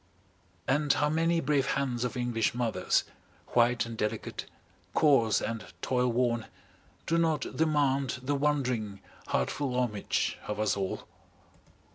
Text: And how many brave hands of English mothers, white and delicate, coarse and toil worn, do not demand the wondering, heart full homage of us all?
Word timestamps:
And 0.67 0.91
how 0.93 1.09
many 1.11 1.39
brave 1.41 1.73
hands 1.73 2.03
of 2.03 2.17
English 2.17 2.55
mothers, 2.55 3.03
white 3.49 3.85
and 3.85 3.95
delicate, 3.95 4.47
coarse 4.95 5.39
and 5.41 5.63
toil 5.83 6.07
worn, 6.07 6.47
do 7.05 7.19
not 7.19 7.55
demand 7.55 8.17
the 8.23 8.33
wondering, 8.33 9.01
heart 9.27 9.51
full 9.51 9.77
homage 9.79 10.39
of 10.47 10.59
us 10.59 10.75
all? 10.75 11.07